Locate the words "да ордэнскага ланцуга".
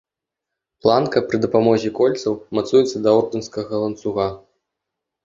3.05-4.27